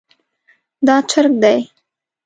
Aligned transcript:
دا 0.87 0.95
چرګ 1.09 1.33
دی 1.43 1.59